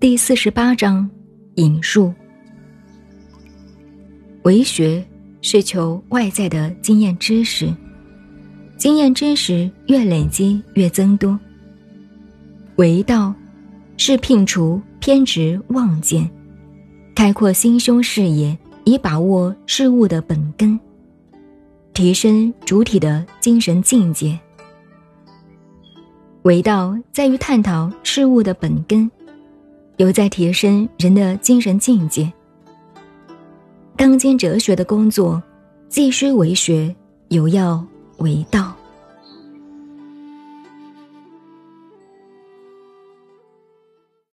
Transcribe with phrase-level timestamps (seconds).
[0.00, 1.06] 第四十八章
[1.56, 2.10] 引述。
[4.44, 5.06] 为学
[5.42, 7.70] 是求外在的经验知识，
[8.78, 11.38] 经验知识越累积越增多。
[12.76, 13.34] 为道
[13.98, 16.26] 是摒除偏执妄见，
[17.14, 20.80] 开阔心胸视野，以把握事物的本根，
[21.92, 24.40] 提升主体的精神境界。
[26.44, 29.10] 为道在于探讨事物的本根，
[30.00, 32.32] 有在提升人的精神境界。
[33.98, 35.42] 当今哲学的工作，
[35.90, 36.96] 既需为学，
[37.28, 37.84] 有要
[38.16, 38.74] 为道。